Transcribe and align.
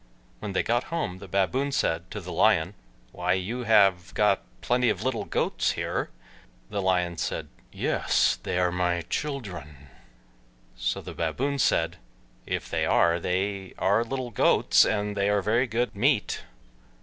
When 0.39 0.53
they 0.53 0.63
got 0.63 0.85
home, 0.85 1.19
the 1.19 1.27
Baboon 1.27 1.71
said 1.71 2.09
to 2.09 2.19
the 2.19 2.31
Lion. 2.33 2.73
"Why, 3.11 3.33
you 3.33 3.65
have 3.65 4.15
got 4.15 4.41
plenty 4.61 4.89
of 4.89 5.03
little 5.03 5.25
goats 5.25 5.73
here." 5.73 6.09
The 6.71 6.81
Lion 6.81 7.17
said, 7.17 7.49
"Yes, 7.71 8.39
they 8.41 8.57
are 8.57 8.71
my 8.71 9.03
children." 9.11 9.89
So 10.75 11.01
the 11.01 11.13
Baboon 11.13 11.59
said, 11.59 11.97
"If 12.47 12.67
they 12.67 12.83
are, 12.83 13.19
they 13.19 13.75
are 13.77 14.03
little 14.03 14.31
goats, 14.31 14.85
and 14.85 15.15
they 15.15 15.29
are 15.29 15.43
very 15.43 15.67
good 15.67 15.95
meat." 15.95 16.45